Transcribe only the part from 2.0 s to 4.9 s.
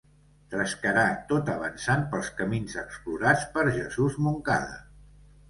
pels camins explorats per Jesús Moncada.